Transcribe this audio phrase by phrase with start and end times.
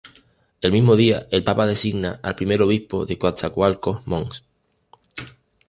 [0.61, 4.43] El mismo día, el papa designa al primer Obispo de Coatzacoalcos Mons.